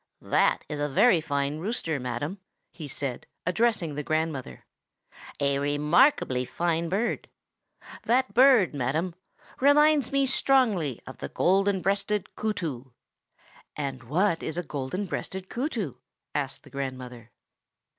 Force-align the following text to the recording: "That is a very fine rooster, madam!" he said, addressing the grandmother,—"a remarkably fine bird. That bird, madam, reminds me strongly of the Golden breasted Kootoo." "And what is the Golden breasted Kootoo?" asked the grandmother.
"That 0.23 0.65
is 0.67 0.79
a 0.79 0.89
very 0.89 1.21
fine 1.21 1.59
rooster, 1.59 1.99
madam!" 1.99 2.39
he 2.71 2.87
said, 2.87 3.27
addressing 3.45 3.93
the 3.93 4.01
grandmother,—"a 4.01 5.59
remarkably 5.59 6.43
fine 6.43 6.89
bird. 6.89 7.29
That 8.05 8.33
bird, 8.33 8.73
madam, 8.73 9.13
reminds 9.59 10.11
me 10.11 10.25
strongly 10.25 11.01
of 11.05 11.19
the 11.19 11.29
Golden 11.29 11.83
breasted 11.83 12.35
Kootoo." 12.35 12.93
"And 13.75 14.01
what 14.01 14.41
is 14.41 14.55
the 14.55 14.63
Golden 14.63 15.05
breasted 15.05 15.51
Kootoo?" 15.51 15.97
asked 16.33 16.63
the 16.63 16.71
grandmother. 16.71 17.29